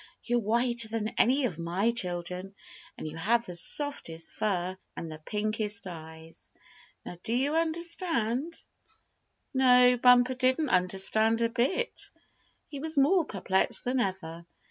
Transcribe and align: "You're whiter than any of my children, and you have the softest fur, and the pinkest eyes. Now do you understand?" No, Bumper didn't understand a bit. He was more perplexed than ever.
"You're 0.23 0.39
whiter 0.39 0.87
than 0.87 1.09
any 1.09 1.45
of 1.45 1.59
my 1.59 1.91
children, 1.91 2.55
and 2.97 3.07
you 3.07 3.17
have 3.17 3.45
the 3.45 3.55
softest 3.55 4.31
fur, 4.31 4.75
and 4.97 5.11
the 5.11 5.19
pinkest 5.19 5.85
eyes. 5.85 6.51
Now 7.05 7.19
do 7.23 7.31
you 7.31 7.53
understand?" 7.53 8.63
No, 9.53 9.97
Bumper 9.97 10.33
didn't 10.33 10.69
understand 10.69 11.43
a 11.43 11.49
bit. 11.49 12.09
He 12.67 12.79
was 12.79 12.97
more 12.97 13.25
perplexed 13.25 13.83
than 13.85 13.99
ever. 13.99 14.47